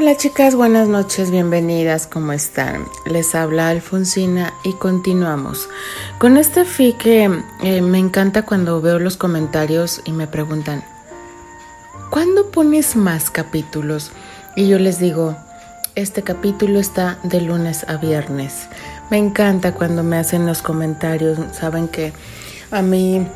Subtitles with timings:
[0.00, 2.84] Hola chicas, buenas noches, bienvenidas, ¿cómo están?
[3.04, 5.68] Les habla Alfonsina y continuamos
[6.18, 7.28] con este fi que
[7.64, 10.84] eh, me encanta cuando veo los comentarios y me preguntan,
[12.10, 14.12] ¿cuándo pones más capítulos?
[14.54, 15.36] Y yo les digo,
[15.96, 18.68] este capítulo está de lunes a viernes.
[19.10, 22.12] Me encanta cuando me hacen los comentarios, saben que
[22.70, 23.26] a mí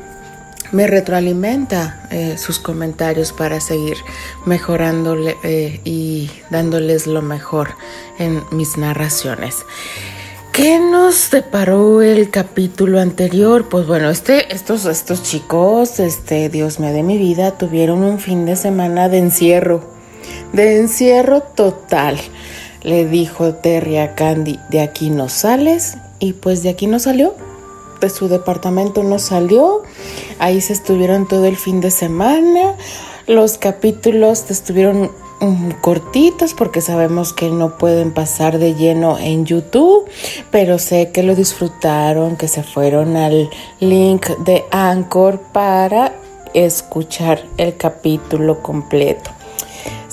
[0.72, 3.98] me retroalimenta eh, sus comentarios para seguir
[4.46, 7.74] mejorándole eh, y dándoles lo mejor
[8.18, 9.64] en mis narraciones.
[10.52, 13.68] ¿Qué nos deparó el capítulo anterior?
[13.68, 18.44] Pues bueno, este, estos, estos chicos, este, Dios mío de mi vida, tuvieron un fin
[18.44, 19.82] de semana de encierro,
[20.52, 22.18] de encierro total.
[22.82, 27.34] Le dijo Terry a Candy, de aquí no sales, y pues de aquí no salió
[28.02, 29.82] de su departamento no salió.
[30.38, 32.76] Ahí se estuvieron todo el fin de semana.
[33.26, 40.04] Los capítulos estuvieron mm, cortitos porque sabemos que no pueden pasar de lleno en YouTube,
[40.50, 43.48] pero sé que lo disfrutaron, que se fueron al
[43.80, 46.12] link de Anchor para
[46.52, 49.30] escuchar el capítulo completo.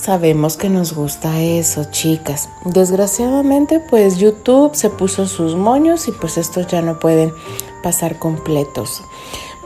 [0.00, 2.48] Sabemos que nos gusta eso, chicas.
[2.64, 7.34] Desgraciadamente, pues YouTube se puso sus moños y pues estos ya no pueden
[7.82, 9.02] pasar completos.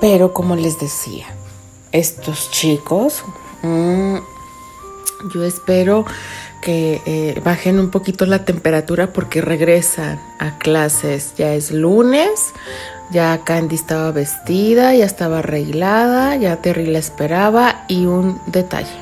[0.01, 1.27] Pero como les decía,
[1.93, 3.25] estos chicos,
[3.63, 4.17] mm,
[5.33, 6.05] yo espero
[6.61, 11.35] que eh, bajen un poquito la temperatura porque regresan a clases.
[11.37, 12.53] Ya es lunes,
[13.11, 18.99] ya Candy estaba vestida, ya estaba arreglada, ya Terry la esperaba y un detalle,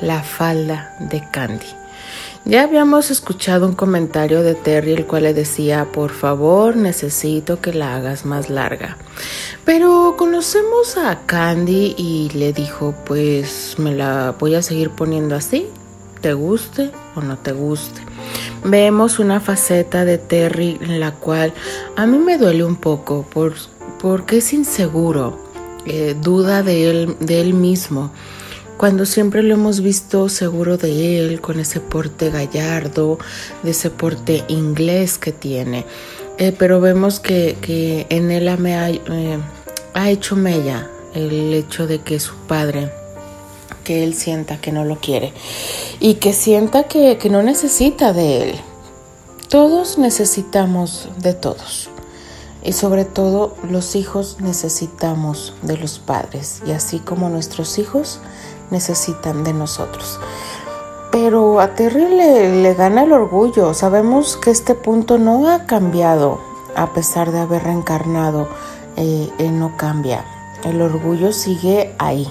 [0.00, 1.81] la falda de Candy.
[2.44, 7.72] Ya habíamos escuchado un comentario de Terry el cual le decía, por favor, necesito que
[7.72, 8.96] la hagas más larga.
[9.64, 15.68] Pero conocemos a Candy y le dijo, pues me la voy a seguir poniendo así,
[16.20, 18.00] te guste o no te guste.
[18.64, 21.52] Vemos una faceta de Terry en la cual
[21.94, 23.54] a mí me duele un poco por,
[24.00, 25.38] porque es inseguro,
[25.86, 28.10] eh, duda de él, de él mismo
[28.82, 33.16] cuando siempre lo hemos visto seguro de él, con ese porte gallardo,
[33.62, 35.86] de ese porte inglés que tiene.
[36.36, 38.58] Eh, pero vemos que, en él ha,
[38.90, 39.38] eh,
[39.94, 42.90] ha hecho mella el hecho de que su padre,
[43.84, 45.32] que él sienta que no lo quiere
[46.00, 48.56] y que sienta que no necesita de él.
[49.48, 51.88] Todos necesitamos de todos.
[52.64, 56.62] Y sobre todo los hijos necesitamos de los padres.
[56.66, 58.20] Y así como nuestros hijos
[58.72, 60.18] necesitan de nosotros.
[61.12, 63.74] Pero a Terry le, gana el orgullo.
[63.74, 66.40] Sabemos que este punto no ha cambiado
[66.74, 68.48] a pesar de haber reencarnado.
[68.96, 70.24] Eh, no cambia.
[70.64, 72.26] El orgullo sigue ahí.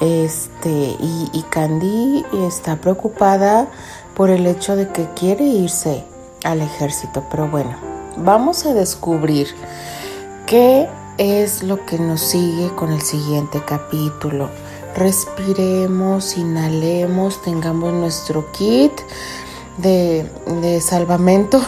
[0.00, 3.68] Este, y, y Candy está preocupada
[4.14, 6.04] por el hecho de que quiere irse
[6.44, 7.24] al ejército.
[7.30, 7.74] Pero bueno,
[8.16, 9.48] vamos a descubrir
[10.46, 14.50] qué es lo que nos sigue con el siguiente capítulo
[14.94, 18.92] respiremos, inhalemos, tengamos nuestro kit
[19.78, 21.60] de, salvamento.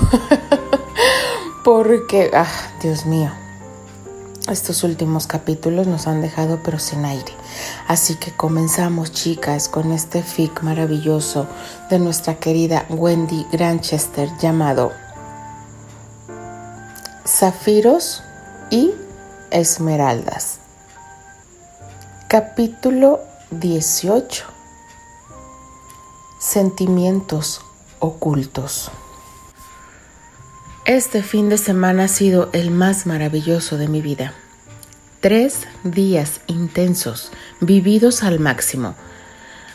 [1.64, 2.46] Porque, ah,
[2.80, 3.30] Dios mío,
[4.48, 7.32] estos últimos capítulos nos han dejado pero sin aire.
[7.88, 11.48] Así que comenzamos, chicas, con este fic maravilloso
[11.90, 14.92] de nuestra querida Wendy Granchester llamado
[17.26, 18.22] Zafiros
[18.70, 18.92] y
[19.50, 20.65] Esmeraldas.
[22.38, 24.44] Capítulo 18
[26.38, 27.62] Sentimientos
[27.98, 28.90] ocultos
[30.84, 34.34] Este fin de semana ha sido el más maravilloso de mi vida.
[35.22, 37.32] Tres días intensos,
[37.62, 38.96] vividos al máximo.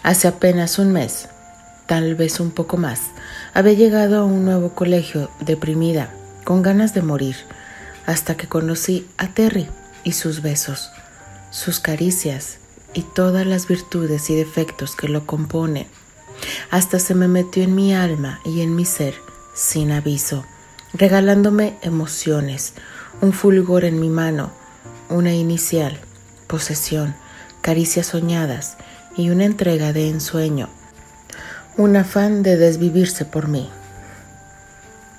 [0.03, 1.29] Hace apenas un mes,
[1.87, 3.01] tal vez un poco más,
[3.55, 6.13] había llegado a un nuevo colegio deprimida,
[6.43, 7.37] con ganas de morir,
[8.05, 9.67] hasta que conocí a Terry
[10.03, 10.91] y sus besos
[11.51, 12.57] sus caricias
[12.93, 15.87] y todas las virtudes y defectos que lo componen.
[16.71, 19.13] Hasta se me metió en mi alma y en mi ser
[19.53, 20.45] sin aviso,
[20.93, 22.73] regalándome emociones,
[23.21, 24.51] un fulgor en mi mano,
[25.09, 25.99] una inicial,
[26.47, 27.15] posesión,
[27.61, 28.77] caricias soñadas
[29.15, 30.69] y una entrega de ensueño,
[31.77, 33.69] un afán de desvivirse por mí.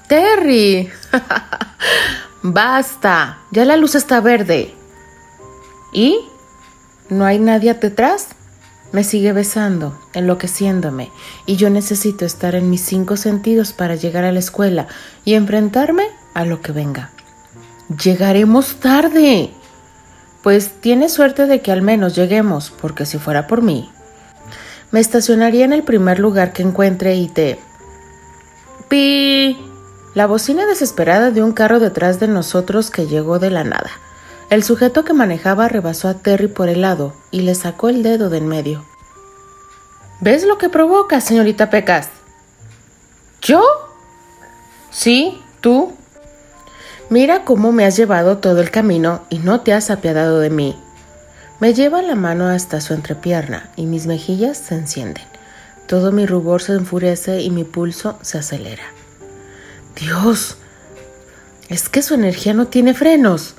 [0.09, 0.91] Terry,
[2.43, 4.75] basta, ya la luz está verde.
[5.93, 6.21] ¿Y?
[7.09, 8.29] ¿No hay nadie detrás?
[8.93, 11.11] Me sigue besando, enloqueciéndome,
[11.47, 14.87] y yo necesito estar en mis cinco sentidos para llegar a la escuela
[15.25, 16.05] y enfrentarme
[16.35, 17.11] a lo que venga.
[18.03, 19.51] Llegaremos tarde.
[20.43, 23.91] Pues tiene suerte de que al menos lleguemos, porque si fuera por mí.
[24.91, 27.59] Me estacionaría en el primer lugar que encuentre y te...
[28.89, 29.57] ¡Pi!
[30.15, 33.91] La bocina desesperada de un carro detrás de nosotros que llegó de la nada.
[34.53, 38.29] El sujeto que manejaba rebasó a Terry por el lado y le sacó el dedo
[38.29, 38.85] de en medio.
[40.21, 42.11] ¿Ves lo que provoca, señorita Pecas?
[43.41, 43.63] ¿Yo?
[44.91, 45.95] Sí, tú.
[47.09, 50.79] Mira cómo me has llevado todo el camino y no te has apiadado de mí.
[51.59, 55.25] Me lleva la mano hasta su entrepierna y mis mejillas se encienden.
[55.87, 58.85] Todo mi rubor se enfurece y mi pulso se acelera.
[59.99, 60.59] Dios,
[61.71, 63.55] es que su energía no tiene frenos.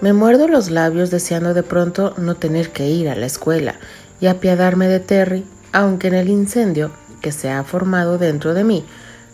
[0.00, 3.74] Me muerdo los labios deseando de pronto no tener que ir a la escuela
[4.20, 8.84] y apiadarme de Terry, aunque en el incendio que se ha formado dentro de mí,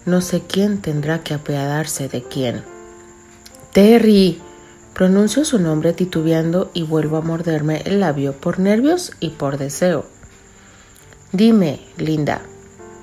[0.06, 2.62] no sé quién tendrá que apiadarse de quién.
[3.72, 4.40] Terry.
[4.94, 10.06] Pronuncio su nombre titubeando y vuelvo a morderme el labio por nervios y por deseo.
[11.32, 12.40] Dime, Linda.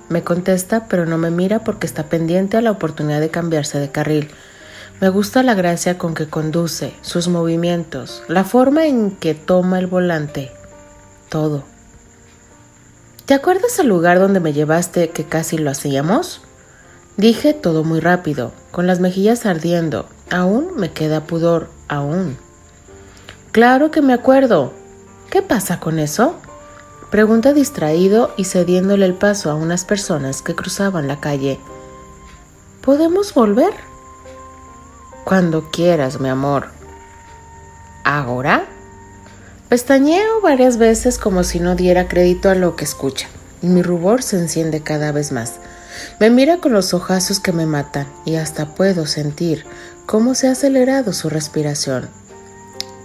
[0.10, 3.92] Me contesta, pero no me mira porque está pendiente a la oportunidad de cambiarse de
[3.92, 4.31] carril.
[5.01, 9.88] Me gusta la gracia con que conduce, sus movimientos, la forma en que toma el
[9.88, 10.51] volante,
[11.30, 11.63] todo.
[13.25, 16.42] ¿Te acuerdas el lugar donde me llevaste que casi lo hacíamos?
[17.18, 20.07] Dije todo muy rápido, con las mejillas ardiendo.
[20.31, 22.38] Aún me queda pudor, aún.
[23.51, 24.74] Claro que me acuerdo.
[25.30, 26.36] ¿Qué pasa con eso?
[27.12, 31.60] Pregunta distraído y cediéndole el paso a unas personas que cruzaban la calle.
[32.81, 33.74] ¿Podemos volver?
[35.24, 36.68] Cuando quieras, mi amor.
[38.04, 38.66] ¿Ahora?
[39.70, 43.28] Pestañeo varias veces como si no diera crédito a lo que escucha,
[43.62, 45.54] y mi rubor se enciende cada vez más.
[46.20, 49.66] Me mira con los ojazos que me matan y hasta puedo sentir
[50.06, 52.10] cómo se ha acelerado su respiración.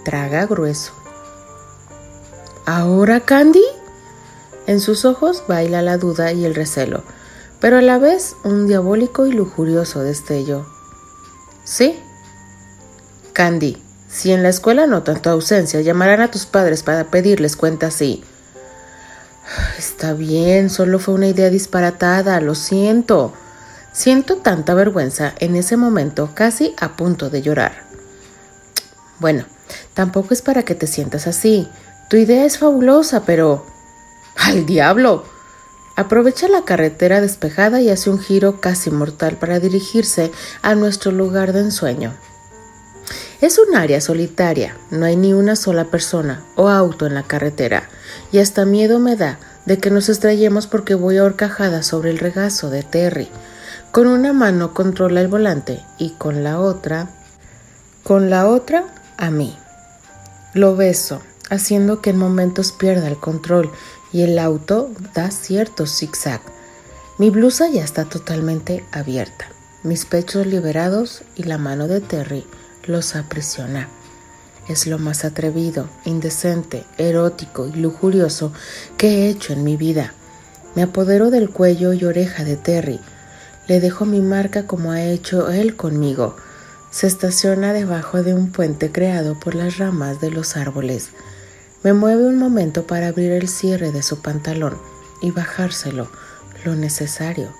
[0.03, 0.93] Traga grueso.
[2.65, 3.63] ¿Ahora, Candy?
[4.67, 7.03] En sus ojos baila la duda y el recelo,
[7.59, 10.67] pero a la vez un diabólico y lujurioso destello.
[11.63, 11.97] ¿Sí?
[13.39, 13.77] Candy,
[14.09, 18.21] si en la escuela notan tu ausencia, llamarán a tus padres para pedirles cuenta así.
[19.77, 23.31] Está bien, solo fue una idea disparatada, lo siento.
[23.93, 27.85] Siento tanta vergüenza en ese momento, casi a punto de llorar.
[29.19, 29.45] Bueno,
[29.93, 31.69] tampoco es para que te sientas así.
[32.09, 33.65] Tu idea es fabulosa, pero...
[34.35, 35.23] ¡Al diablo!
[35.95, 40.29] Aprovecha la carretera despejada y hace un giro casi mortal para dirigirse
[40.61, 42.13] a nuestro lugar de ensueño.
[43.41, 47.87] Es un área solitaria, no hay ni una sola persona o auto en la carretera,
[48.33, 52.69] y hasta miedo me da de que nos estrellemos porque voy ahorcajada sobre el regazo
[52.69, 53.29] de Terry.
[53.93, 57.11] Con una mano controla el volante y con la otra,
[58.03, 58.83] con la otra
[59.15, 59.57] a mí.
[60.53, 63.71] Lo beso, haciendo que en momentos pierda el control
[64.11, 66.41] y el auto da cierto zigzag.
[67.17, 69.47] Mi blusa ya está totalmente abierta,
[69.83, 72.45] mis pechos liberados y la mano de Terry
[72.85, 73.87] los aprisiona.
[74.67, 78.53] Es lo más atrevido, indecente, erótico y lujurioso
[78.97, 80.13] que he hecho en mi vida.
[80.75, 82.99] Me apodero del cuello y oreja de Terry.
[83.67, 86.35] Le dejo mi marca como ha hecho él conmigo.
[86.91, 91.09] Se estaciona debajo de un puente creado por las ramas de los árboles.
[91.83, 94.77] Me mueve un momento para abrir el cierre de su pantalón
[95.21, 96.11] y bajárselo,
[96.63, 97.53] lo necesario.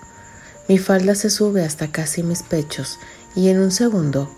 [0.68, 3.00] Mi falda se sube hasta casi mis pechos
[3.36, 4.30] y en un segundo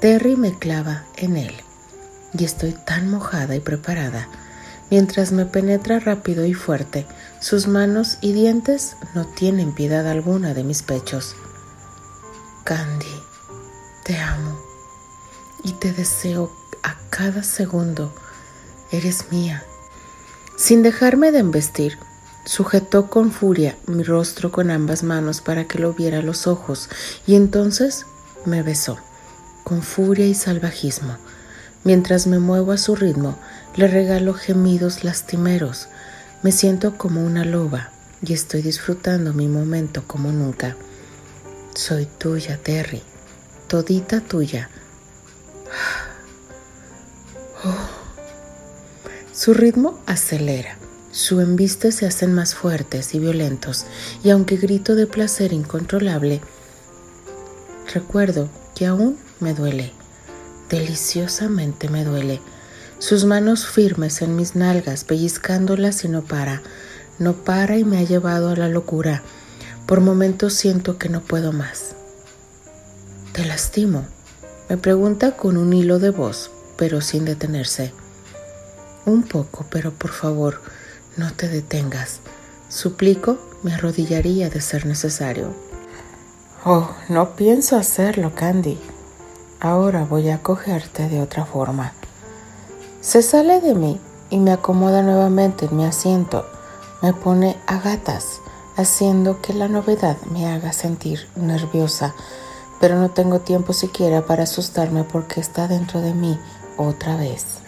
[0.00, 1.52] Terry me clava en él
[2.32, 4.28] y estoy tan mojada y preparada.
[4.90, 7.04] Mientras me penetra rápido y fuerte,
[7.40, 11.34] sus manos y dientes no tienen piedad alguna de mis pechos.
[12.62, 13.06] Candy,
[14.04, 14.56] te amo
[15.64, 16.52] y te deseo
[16.84, 18.14] a cada segundo.
[18.92, 19.64] Eres mía.
[20.56, 21.98] Sin dejarme de embestir,
[22.44, 26.88] sujetó con furia mi rostro con ambas manos para que lo viera los ojos
[27.26, 28.06] y entonces
[28.46, 28.98] me besó
[29.68, 31.18] con furia y salvajismo.
[31.84, 33.38] Mientras me muevo a su ritmo,
[33.76, 35.88] le regalo gemidos lastimeros.
[36.42, 37.90] Me siento como una loba
[38.22, 40.74] y estoy disfrutando mi momento como nunca.
[41.74, 43.02] Soy tuya, Terry,
[43.68, 44.70] todita tuya.
[47.64, 47.74] Oh.
[49.32, 50.78] Su ritmo acelera,
[51.10, 53.84] su embiste se hacen más fuertes y violentos,
[54.22, 56.40] y aunque grito de placer incontrolable,
[57.92, 59.92] recuerdo que aún me duele,
[60.68, 62.40] deliciosamente me duele.
[62.98, 66.62] Sus manos firmes en mis nalgas, pellizcándolas y no para,
[67.18, 69.22] no para y me ha llevado a la locura.
[69.86, 71.94] Por momentos siento que no puedo más.
[73.32, 74.06] ¿Te lastimo?
[74.68, 77.92] Me pregunta con un hilo de voz, pero sin detenerse.
[79.06, 80.60] Un poco, pero por favor,
[81.16, 82.20] no te detengas.
[82.68, 85.54] Suplico, me arrodillaría de ser necesario.
[86.64, 88.78] Oh, no pienso hacerlo, Candy.
[89.60, 91.92] Ahora voy a cogerte de otra forma.
[93.00, 94.00] Se sale de mí
[94.30, 96.46] y me acomoda nuevamente en mi asiento.
[97.02, 98.40] Me pone a gatas,
[98.76, 102.14] haciendo que la novedad me haga sentir nerviosa,
[102.80, 106.38] pero no tengo tiempo siquiera para asustarme porque está dentro de mí
[106.76, 107.58] otra vez.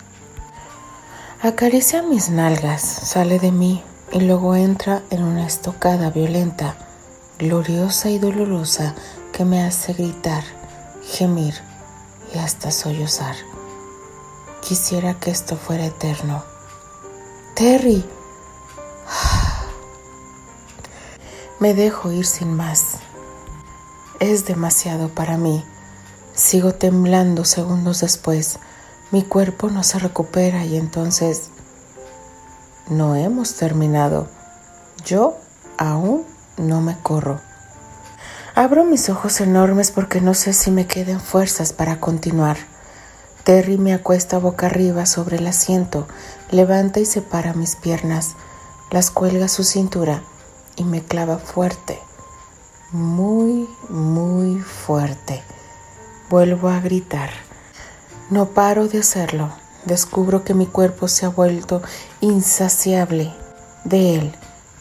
[1.43, 3.83] Acaricia mis nalgas, sale de mí
[4.13, 6.77] y luego entra en una estocada violenta,
[7.41, 8.95] gloriosa y dolorosa
[9.33, 10.45] que me hace gritar,
[11.03, 11.70] gemir
[12.35, 13.35] y hasta sollozar.
[14.61, 16.45] Quisiera que esto fuera eterno.
[17.55, 18.05] Terry.
[21.61, 22.99] Me dejo ir sin más.
[24.21, 25.65] Es demasiado para mí.
[26.35, 28.59] Sigo temblando segundos después.
[29.11, 31.51] Mi cuerpo no se recupera y entonces
[32.89, 34.29] no hemos terminado.
[35.05, 35.37] Yo
[35.79, 36.25] aún
[36.57, 37.41] no me corro.
[38.61, 42.59] Abro mis ojos enormes porque no sé si me queden fuerzas para continuar.
[43.43, 46.07] Terry me acuesta boca arriba sobre el asiento,
[46.51, 48.35] levanta y separa mis piernas,
[48.91, 50.23] las cuelga a su cintura
[50.77, 51.99] y me clava fuerte,
[52.93, 55.43] muy, muy fuerte.
[56.29, 57.31] Vuelvo a gritar.
[58.29, 59.51] No paro de hacerlo.
[59.87, 61.81] Descubro que mi cuerpo se ha vuelto
[62.21, 63.33] insaciable
[63.85, 64.35] de él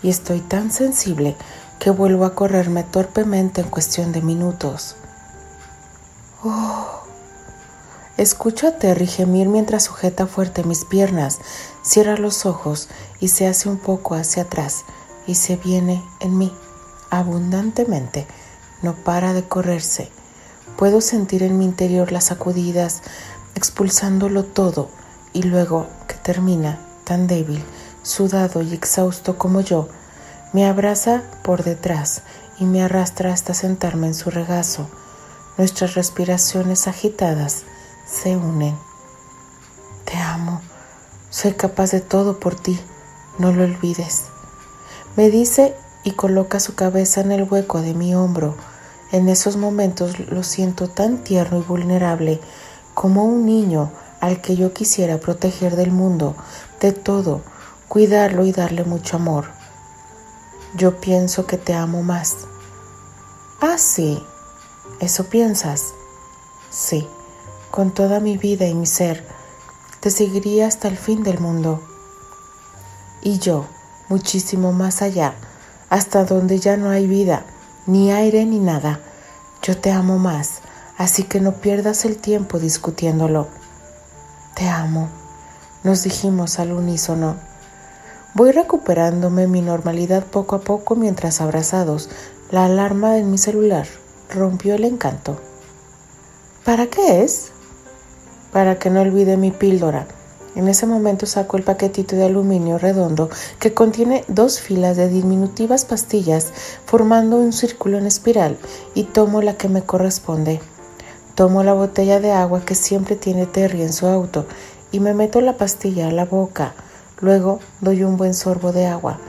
[0.04, 1.38] y estoy tan sensible
[1.80, 4.96] que vuelvo a correrme torpemente en cuestión de minutos.
[6.44, 7.04] Oh.
[8.18, 11.40] Escucho a Terry gemir mientras sujeta fuerte mis piernas,
[11.82, 12.90] cierra los ojos
[13.22, 14.84] y se hace un poco hacia atrás
[15.26, 16.54] y se viene en mí
[17.10, 18.28] abundantemente.
[18.82, 20.10] No para de correrse.
[20.78, 23.02] Puedo sentir en mi interior las sacudidas,
[23.56, 24.90] expulsándolo todo
[25.34, 27.64] y luego que termina, tan débil,
[28.04, 29.90] sudado y exhausto como yo,
[30.52, 32.24] me abraza por detrás
[32.60, 34.90] y me arrastra hasta sentarme en su regazo.
[35.58, 37.64] Nuestras respiraciones agitadas
[38.06, 38.76] se unen.
[40.06, 40.62] Te amo,
[41.30, 42.80] soy capaz de todo por ti,
[43.38, 44.26] no lo olvides.
[45.16, 48.56] Me dice y coloca su cabeza en el hueco de mi hombro.
[49.12, 52.40] En esos momentos lo siento tan tierno y vulnerable
[52.94, 56.36] como un niño al que yo quisiera proteger del mundo,
[56.80, 57.42] de todo,
[57.88, 59.59] cuidarlo y darle mucho amor.
[60.76, 62.48] Yo pienso que te amo más.
[63.62, 64.24] Ah, sí.
[65.00, 65.94] ¿Eso piensas?
[66.70, 67.08] Sí,
[67.72, 69.26] con toda mi vida y mi ser.
[70.02, 71.82] Te seguiría hasta el fin del mundo.
[73.22, 73.66] Y yo,
[74.10, 75.36] muchísimo más allá,
[75.90, 77.46] hasta donde ya no hay vida,
[77.86, 79.00] ni aire ni nada.
[79.64, 80.62] Yo te amo más,
[80.98, 83.48] así que no pierdas el tiempo discutiéndolo.
[84.56, 85.10] Te amo,
[85.84, 87.49] nos dijimos al unísono.
[88.40, 92.10] Voy recuperándome mi normalidad poco a poco mientras abrazados,
[92.52, 93.86] la alarma en mi celular
[94.34, 95.36] rompió el encanto.
[96.64, 97.52] ¿Para qué es?
[98.54, 100.08] Para que no olvide mi píldora.
[100.56, 103.30] En ese momento saco el paquetito de aluminio redondo
[103.60, 106.54] que contiene dos filas de diminutivas pastillas
[106.86, 108.58] formando un círculo en espiral
[108.94, 110.62] y tomo la que me corresponde.
[111.36, 114.46] Tomo la botella de agua que siempre tiene Terry en su auto
[114.94, 116.74] y me meto la pastilla a la boca.
[117.22, 119.20] Luego doy un buen sorbo de agua.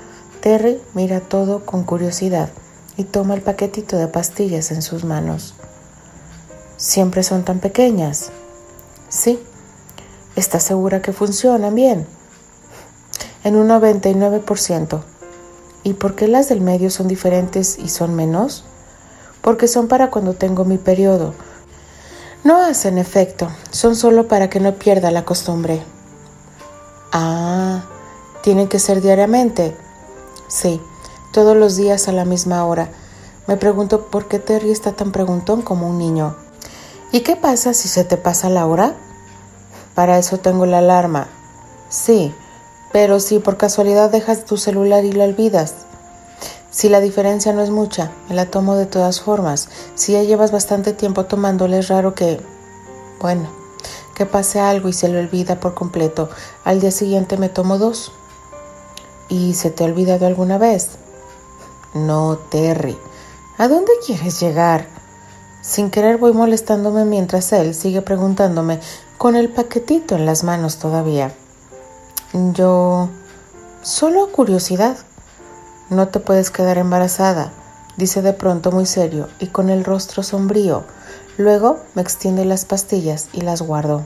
[0.40, 2.50] Terry mira todo con curiosidad
[2.97, 5.54] y toma el paquetito de pastillas en sus manos.
[6.76, 8.30] ¿Siempre son tan pequeñas?
[9.09, 9.42] Sí.
[10.37, 12.06] ¿Estás segura que funcionan bien?
[13.42, 15.02] En un 99%.
[15.82, 18.64] ¿Y por qué las del medio son diferentes y son menos?
[19.42, 21.35] Porque son para cuando tengo mi periodo.
[22.44, 25.82] No hacen efecto, son solo para que no pierda la costumbre.
[27.12, 27.83] Ah,
[28.43, 29.76] ¿tienen que ser diariamente?
[30.47, 30.81] Sí,
[31.33, 32.90] todos los días a la misma hora.
[33.49, 36.37] Me pregunto por qué Terry está tan preguntón como un niño.
[37.11, 38.95] ¿Y qué pasa si se te pasa la hora?
[39.97, 41.26] Para eso tengo la alarma.
[41.88, 42.33] Sí,
[42.93, 45.75] pero si por casualidad dejas tu celular y lo olvidas.
[46.71, 49.69] Si la diferencia no es mucha, me la tomo de todas formas.
[49.97, 52.40] Si ya llevas bastante tiempo tomándole, es raro que...
[53.21, 53.60] Bueno,
[54.21, 56.29] que pase algo y se le olvida por completo.
[56.65, 58.12] Al día siguiente me tomo dos.
[59.31, 60.91] ¿Y se te ha olvidado alguna vez?
[61.95, 62.99] No, Terry.
[63.57, 64.87] ¿A dónde quieres llegar?
[65.62, 68.79] Sin querer voy molestándome mientras él sigue preguntándome
[69.17, 71.33] con el paquetito en las manos todavía.
[72.35, 73.09] Yo...
[73.81, 74.99] Solo curiosidad.
[75.89, 77.53] No te puedes quedar embarazada,
[77.97, 80.85] dice de pronto muy serio y con el rostro sombrío.
[81.37, 84.05] Luego me extiende las pastillas y las guardo.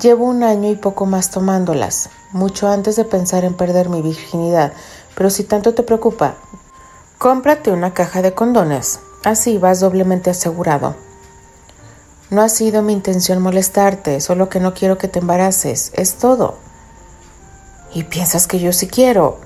[0.00, 4.72] Llevo un año y poco más tomándolas, mucho antes de pensar en perder mi virginidad,
[5.14, 6.34] pero si tanto te preocupa,
[7.18, 9.00] cómprate una caja de condones.
[9.24, 10.96] Así vas doblemente asegurado.
[12.30, 16.56] No ha sido mi intención molestarte, solo que no quiero que te embaraces, es todo.
[17.94, 19.38] Y piensas que yo sí quiero.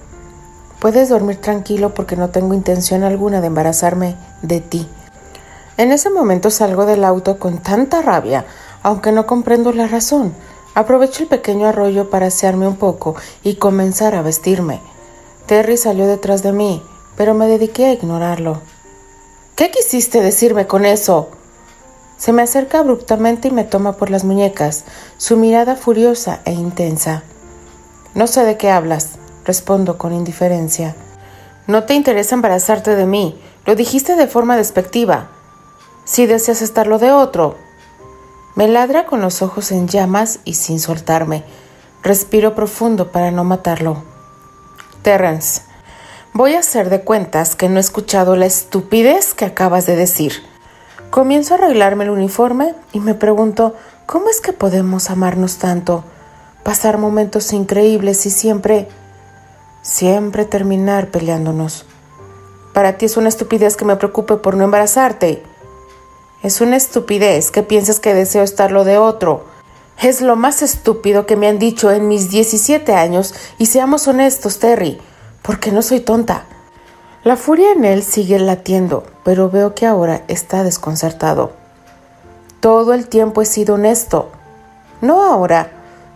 [0.79, 4.89] Puedes dormir tranquilo porque no tengo intención alguna de embarazarme de ti.
[5.77, 8.47] En ese momento salgo del auto con tanta rabia,
[8.83, 10.35] aunque no comprendo la razón.
[10.75, 14.81] Aprovecho el pequeño arroyo para asearme un poco y comenzar a vestirme.
[15.47, 16.83] Terry salió detrás de mí,
[17.17, 18.61] pero me dediqué a ignorarlo.
[19.55, 21.29] ¿Qué quisiste decirme con eso?
[22.17, 24.85] Se me acerca abruptamente y me toma por las muñecas,
[25.19, 27.23] su mirada furiosa e intensa.
[28.15, 30.97] No sé de qué hablas, respondo con indiferencia.
[31.67, 35.31] No te interesa embarazarte de mí, lo dijiste de forma despectiva.
[36.07, 37.57] Si deseas estarlo de otro.
[38.55, 41.43] Me ladra con los ojos en llamas y sin soltarme.
[42.05, 44.05] Respiro profundo para no matarlo.
[45.03, 45.63] Terrence,
[46.33, 50.45] voy a hacer de cuentas que no he escuchado la estupidez que acabas de decir.
[51.11, 53.75] Comienzo a arreglarme el uniforme y me pregunto,
[54.07, 56.05] ¿cómo es que podemos amarnos tanto?
[56.63, 58.87] Pasar momentos increíbles y siempre,
[59.83, 61.85] siempre terminar peleándonos.
[62.73, 65.43] Para ti es una estupidez que me preocupe por no embarazarte.
[66.43, 69.45] Es una estupidez que pienses que deseo estar lo de otro.
[70.01, 74.59] Es lo más estúpido que me han dicho en mis 17 años y seamos honestos,
[74.59, 75.01] Terry,
[75.43, 76.45] porque no soy tonta.
[77.25, 81.53] La furia en él sigue latiendo, pero veo que ahora está desconcertado.
[82.61, 84.31] Todo el tiempo he sido honesto.
[85.01, 85.73] No ahora.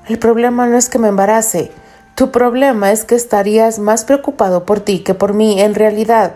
[0.08, 1.72] El problema no es que me embarace.
[2.14, 6.34] Tu problema es que estarías más preocupado por ti que por mí en realidad.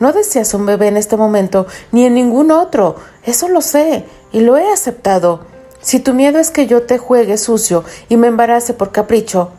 [0.00, 2.96] No deseas un bebé en este momento ni en ningún otro.
[3.22, 5.42] Eso lo sé y lo he aceptado.
[5.80, 9.52] Si tu miedo es que yo te juegue sucio y me embarace por capricho,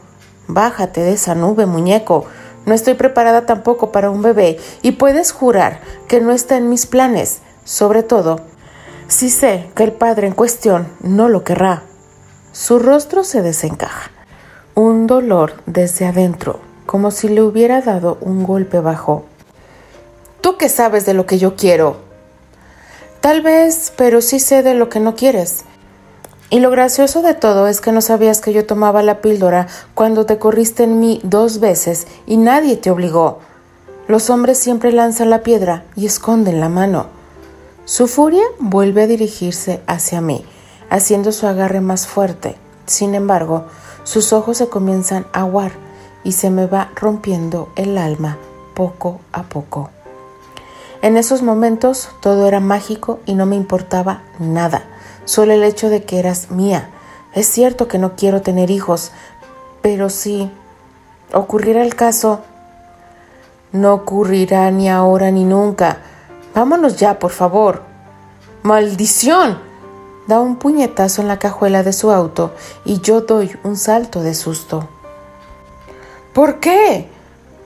[0.47, 2.25] bájate de esa nube, muñeco.
[2.65, 6.85] No estoy preparada tampoco para un bebé y puedes jurar que no está en mis
[6.85, 8.41] planes, sobre todo
[9.11, 11.83] si sé que el padre en cuestión no lo querrá.
[12.53, 14.09] Su rostro se desencaja.
[14.73, 19.25] Un dolor desde adentro, como si le hubiera dado un golpe bajo.
[20.41, 21.97] ¿Tú qué sabes de lo que yo quiero?
[23.21, 25.65] Tal vez, pero sí sé de lo que no quieres.
[26.49, 30.25] Y lo gracioso de todo es que no sabías que yo tomaba la píldora cuando
[30.25, 33.37] te corriste en mí dos veces y nadie te obligó.
[34.07, 37.05] Los hombres siempre lanzan la piedra y esconden la mano.
[37.85, 40.43] Su furia vuelve a dirigirse hacia mí,
[40.89, 42.55] haciendo su agarre más fuerte.
[42.87, 43.65] Sin embargo,
[44.03, 45.71] sus ojos se comienzan a aguar
[46.23, 48.39] y se me va rompiendo el alma
[48.73, 49.91] poco a poco.
[51.01, 54.85] En esos momentos todo era mágico y no me importaba nada
[55.25, 56.89] solo el hecho de que eras mía.
[57.33, 59.11] Es cierto que no quiero tener hijos,
[59.81, 60.51] pero si
[61.33, 62.41] ocurriera el caso,
[63.71, 65.99] no ocurrirá ni ahora ni nunca.
[66.53, 67.83] Vámonos ya, por favor.
[68.63, 69.59] ¡Maldición!
[70.27, 72.53] Da un puñetazo en la cajuela de su auto
[72.85, 74.87] y yo doy un salto de susto.
[76.33, 77.09] ¿Por qué?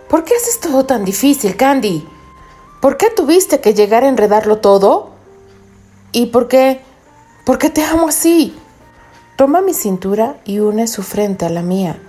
[0.08, 2.08] ¿Por qué haces todo tan difícil, Candy?
[2.86, 5.10] ¿Por qué tuviste que llegar a enredarlo todo?
[6.12, 6.84] ¿Y por qué
[7.43, 8.56] ¿Por qué te amo así?
[9.38, 12.00] Toma mi cintura y une su frente a la mía.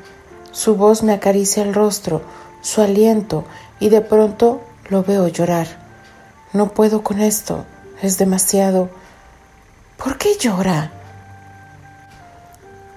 [0.53, 2.21] Su voz me acaricia el rostro,
[2.61, 3.47] su aliento,
[3.81, 4.61] y de pronto
[4.91, 5.67] lo veo llorar.
[6.53, 7.65] No puedo con esto,
[8.03, 8.91] es demasiado.
[9.97, 10.93] ¿Por qué llora?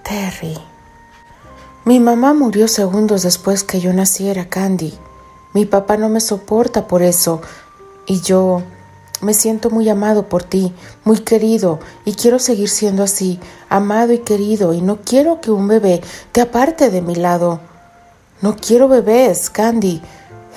[0.04, 0.58] Terry.
[1.86, 4.94] Mi mamá murió segundos después que yo naciera, Candy.
[5.54, 7.42] Mi papá no me soporta por eso.
[8.10, 8.62] Y yo...
[9.22, 14.19] Me siento muy amado por ti, muy querido, y quiero seguir siendo así, amado y
[14.19, 17.60] querido, y no quiero que un bebé te aparte de mi lado.
[18.41, 20.02] No quiero bebés, Candy.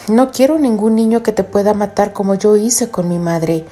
[0.06, 3.64] No quiero ningún niño que te pueda matar como yo hice con mi madre.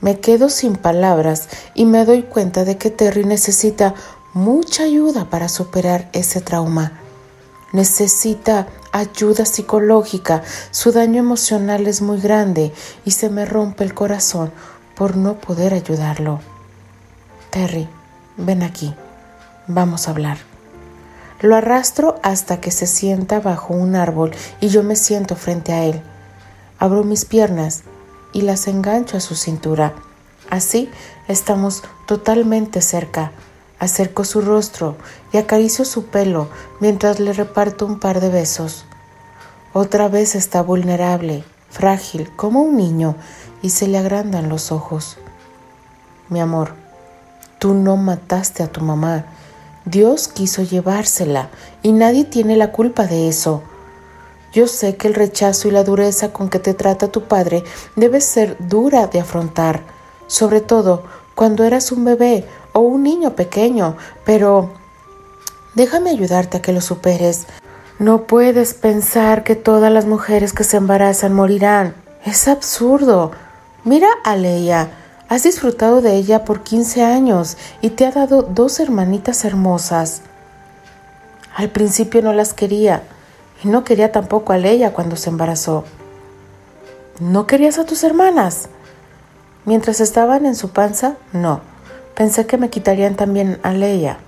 [0.00, 3.94] Me quedo sin palabras y me doy cuenta de que Terry necesita
[4.34, 7.01] mucha ayuda para superar ese trauma.
[7.72, 10.42] Necesita ayuda psicológica.
[10.70, 12.72] Su daño emocional es muy grande
[13.04, 14.52] y se me rompe el corazón
[14.94, 16.40] por no poder ayudarlo.
[17.50, 17.88] Terry,
[18.36, 18.94] ven aquí.
[19.66, 20.38] Vamos a hablar.
[21.40, 25.84] Lo arrastro hasta que se sienta bajo un árbol y yo me siento frente a
[25.84, 26.02] él.
[26.78, 27.82] Abro mis piernas
[28.32, 29.94] y las engancho a su cintura.
[30.50, 30.90] Así
[31.26, 33.32] estamos totalmente cerca.
[33.82, 34.94] Acerco su rostro
[35.32, 36.46] y acaricio su pelo
[36.78, 38.84] mientras le reparto un par de besos.
[39.72, 43.16] Otra vez está vulnerable, frágil, como un niño,
[43.60, 45.18] y se le agrandan los ojos.
[46.28, 46.74] Mi amor,
[47.58, 49.24] tú no mataste a tu mamá.
[49.84, 51.50] Dios quiso llevársela
[51.82, 53.64] y nadie tiene la culpa de eso.
[54.52, 57.64] Yo sé que el rechazo y la dureza con que te trata tu padre
[57.96, 59.82] debe ser dura de afrontar,
[60.28, 61.02] sobre todo
[61.34, 64.70] cuando eras un bebé o un niño pequeño, pero
[65.74, 67.46] déjame ayudarte a que lo superes.
[67.98, 71.94] No puedes pensar que todas las mujeres que se embarazan morirán.
[72.24, 73.32] Es absurdo.
[73.84, 74.90] Mira a Leia.
[75.28, 80.22] Has disfrutado de ella por 15 años y te ha dado dos hermanitas hermosas.
[81.54, 83.02] Al principio no las quería
[83.62, 85.84] y no quería tampoco a Leia cuando se embarazó.
[87.20, 88.68] ¿No querías a tus hermanas?
[89.64, 91.60] Mientras estaban en su panza, no.
[92.14, 94.18] Pensé que me quitarían también a Leia.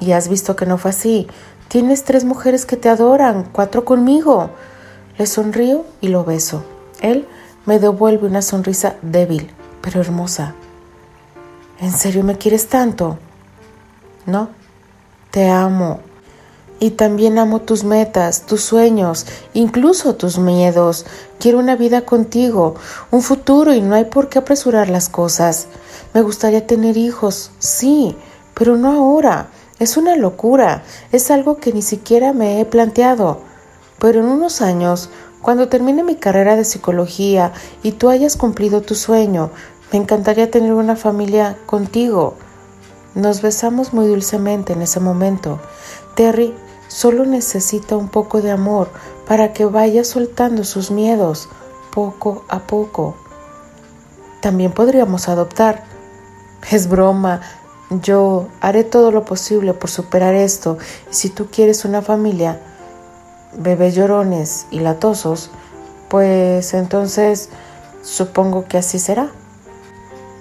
[0.00, 1.26] Y has visto que no fue así.
[1.68, 4.50] Tienes tres mujeres que te adoran, cuatro conmigo.
[5.18, 6.64] Le sonrío y lo beso.
[7.00, 7.26] Él
[7.66, 9.50] me devuelve una sonrisa débil,
[9.82, 10.54] pero hermosa.
[11.80, 13.18] ¿En serio me quieres tanto?
[14.24, 14.48] No,
[15.30, 16.00] te amo.
[16.80, 21.06] Y también amo tus metas, tus sueños, incluso tus miedos.
[21.38, 22.76] Quiero una vida contigo,
[23.10, 25.66] un futuro y no hay por qué apresurar las cosas.
[26.14, 28.16] Me gustaría tener hijos, sí,
[28.54, 29.48] pero no ahora.
[29.78, 33.40] Es una locura, es algo que ni siquiera me he planteado.
[34.00, 35.10] Pero en unos años,
[35.42, 39.50] cuando termine mi carrera de psicología y tú hayas cumplido tu sueño,
[39.92, 42.34] me encantaría tener una familia contigo.
[43.14, 45.60] Nos besamos muy dulcemente en ese momento.
[46.14, 46.54] Terry
[46.88, 48.90] solo necesita un poco de amor
[49.26, 51.48] para que vaya soltando sus miedos
[51.92, 53.14] poco a poco.
[54.40, 55.84] También podríamos adoptar.
[56.70, 57.40] Es broma,
[57.90, 60.76] yo haré todo lo posible por superar esto
[61.10, 62.60] y si tú quieres una familia,
[63.56, 65.50] bebés llorones y latosos,
[66.08, 67.48] pues entonces
[68.02, 69.30] supongo que así será.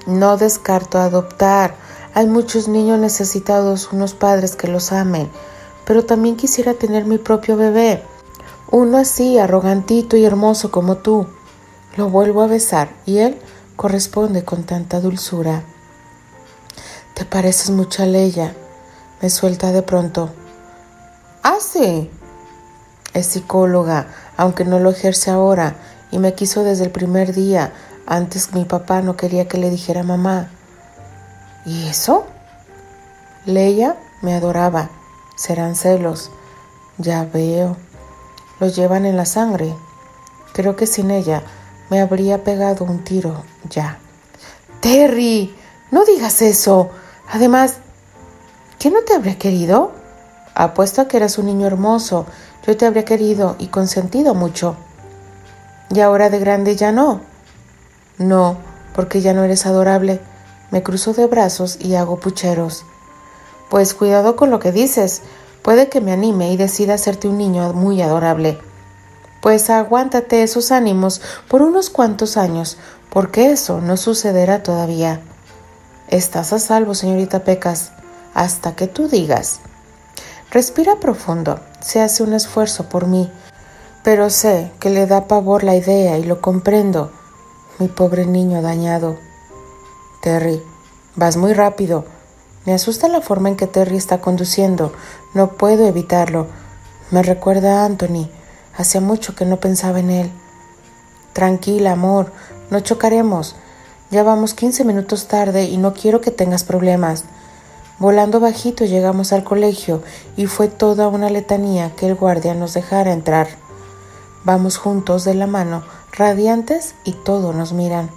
[0.05, 1.75] No descarto adoptar.
[2.13, 5.29] Hay muchos niños necesitados, unos padres que los amen,
[5.85, 8.03] pero también quisiera tener mi propio bebé.
[8.71, 11.27] Uno así, arrogantito y hermoso como tú.
[11.95, 13.37] Lo vuelvo a besar y él
[13.75, 15.63] corresponde con tanta dulzura.
[17.17, 18.53] Te pareces mucho a Leia.
[19.23, 20.29] Me suelta de pronto.
[21.41, 22.11] Ah, sí.
[23.15, 24.05] Es psicóloga,
[24.37, 25.77] aunque no lo ejerce ahora,
[26.11, 27.73] y me quiso desde el primer día.
[28.05, 30.51] Antes mi papá no quería que le dijera mamá.
[31.65, 32.27] ¿Y eso?
[33.47, 34.91] Leia me adoraba.
[35.35, 36.29] Serán celos.
[36.99, 37.77] Ya veo.
[38.59, 39.73] Los llevan en la sangre.
[40.53, 41.41] Creo que sin ella
[41.89, 43.97] me habría pegado un tiro ya.
[44.81, 45.55] Terry,
[45.89, 46.91] no digas eso.
[47.29, 47.77] Además,
[48.79, 49.91] ¿quién no te habría querido?
[50.55, 52.25] Apuesto a que eras un niño hermoso.
[52.65, 54.75] Yo te habría querido y consentido mucho.
[55.89, 57.21] Y ahora de grande ya no.
[58.17, 58.57] No,
[58.95, 60.19] porque ya no eres adorable.
[60.71, 62.85] Me cruzo de brazos y hago pucheros.
[63.69, 65.21] Pues cuidado con lo que dices.
[65.61, 68.57] Puede que me anime y decida hacerte un niño muy adorable.
[69.41, 72.77] Pues aguántate esos ánimos por unos cuantos años,
[73.09, 75.21] porque eso no sucederá todavía.
[76.09, 77.91] Estás a salvo, señorita Pecas,
[78.33, 79.59] hasta que tú digas.
[80.51, 83.29] Respira profundo, se hace un esfuerzo por mí,
[84.05, 87.11] pero sé que le da pavor la idea y lo comprendo.
[87.77, 89.17] Mi pobre niño dañado.
[90.21, 90.63] Terry,
[91.17, 92.05] vas muy rápido.
[92.65, 94.93] Me asusta la forma en que Terry está conduciendo.
[95.33, 96.47] No puedo evitarlo.
[97.11, 98.29] Me recuerda a Anthony.
[98.77, 100.31] Hacía mucho que no pensaba en él.
[101.33, 102.31] Tranquila, amor,
[102.69, 103.57] no chocaremos.
[104.09, 107.25] Ya vamos 15 minutos tarde y no quiero que tengas problemas.
[107.99, 110.01] Volando bajito llegamos al colegio
[110.37, 113.47] y fue toda una letanía que el guardia nos dejara entrar.
[114.45, 118.09] Vamos juntos de la mano, radiantes y todos nos miran.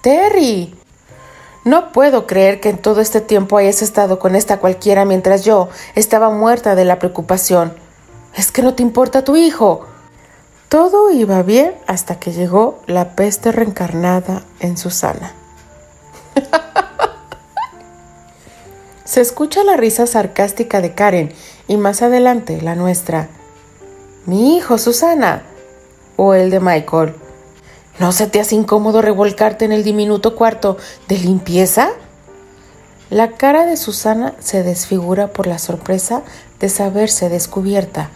[0.00, 0.74] Terry.
[1.64, 5.68] No puedo creer que en todo este tiempo hayas estado con esta cualquiera mientras yo
[5.96, 7.74] estaba muerta de la preocupación.
[8.34, 9.84] ¿Es que no te importa tu hijo?
[10.68, 15.32] Todo iba bien hasta que llegó la peste reencarnada en Susana.
[19.04, 21.32] Se escucha la risa sarcástica de Karen
[21.68, 23.28] y más adelante la nuestra.
[24.26, 25.42] Mi hijo, Susana.
[26.16, 27.14] O el de Michael.
[28.00, 31.90] ¿No se te hace incómodo revolcarte en el diminuto cuarto de limpieza?
[33.08, 36.22] La cara de Susana se desfigura por la sorpresa
[36.58, 38.10] de saberse descubierta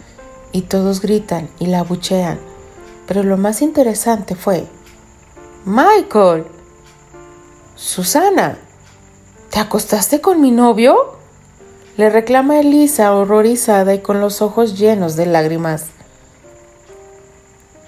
[0.51, 2.39] y todos gritan y la abuchean.
[3.07, 4.67] Pero lo más interesante fue,
[5.65, 6.45] Michael,
[7.75, 8.57] Susana,
[9.49, 11.17] ¿te acostaste con mi novio?
[11.97, 15.87] Le reclama Elisa horrorizada y con los ojos llenos de lágrimas.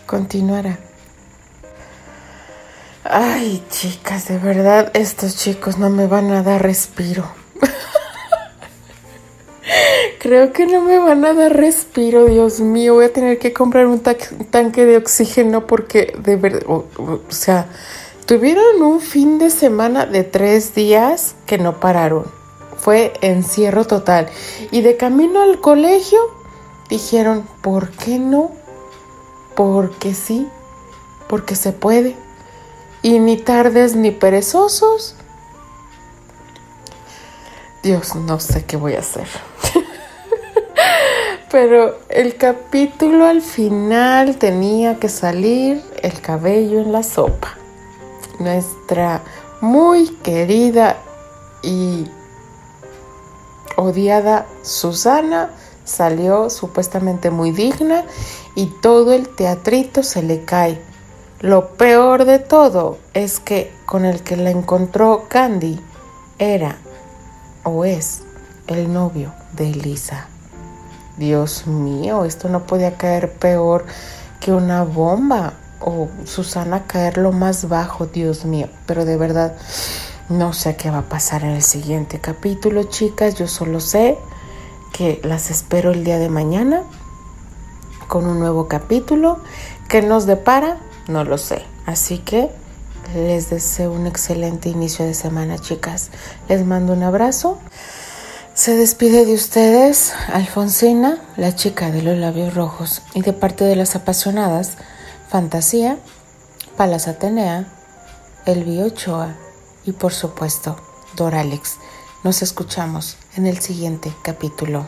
[0.05, 0.77] Continuará.
[3.03, 7.42] Ay, chicas, de verdad, estos chicos no me van a dar respiro.
[10.23, 12.93] Creo que no me van a dar respiro, Dios mío.
[12.93, 16.85] Voy a tener que comprar un tanque de oxígeno porque de verdad, o,
[17.27, 17.67] sea,
[18.25, 22.23] tuvieron un fin de semana de tres días que no pararon.
[22.77, 24.29] Fue encierro total.
[24.71, 26.19] Y de camino al colegio
[26.89, 28.51] dijeron, ¿por qué no?
[29.57, 30.47] Porque sí,
[31.27, 32.15] porque se puede.
[33.01, 35.17] Y ni tardes ni perezosos.
[37.83, 39.27] Dios, no sé qué voy a hacer.
[41.53, 47.59] Pero el capítulo al final tenía que salir el cabello en la sopa.
[48.39, 49.21] Nuestra
[49.61, 50.97] muy querida
[51.61, 52.07] y
[53.75, 55.51] odiada Susana
[55.85, 58.03] salió supuestamente muy digna
[58.55, 60.81] y todo el teatrito se le cae.
[61.39, 65.79] Lo peor de todo es que con el que la encontró Candy
[66.39, 66.77] era
[67.63, 68.23] o es
[68.65, 70.32] el novio de Elisa.
[71.17, 73.85] Dios mío, esto no podía caer peor
[74.39, 78.67] que una bomba o Susana caer lo más bajo, Dios mío.
[78.85, 79.55] Pero de verdad,
[80.29, 83.35] no sé qué va a pasar en el siguiente capítulo, chicas.
[83.35, 84.17] Yo solo sé
[84.91, 86.83] que las espero el día de mañana
[88.07, 89.39] con un nuevo capítulo.
[89.89, 90.77] ¿Qué nos depara?
[91.07, 91.63] No lo sé.
[91.85, 92.49] Así que
[93.13, 96.09] les deseo un excelente inicio de semana, chicas.
[96.47, 97.59] Les mando un abrazo.
[98.55, 103.75] Se despide de ustedes Alfonsina, la chica de los labios rojos, y de parte de
[103.75, 104.77] las apasionadas,
[105.27, 105.97] Fantasía,
[106.77, 107.65] Palas Atenea,
[108.45, 109.33] Elvi Ochoa
[109.85, 110.77] y por supuesto
[111.15, 111.77] Doralex.
[112.23, 114.85] Nos escuchamos en el siguiente capítulo.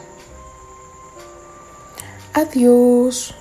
[2.33, 3.33] Adiós.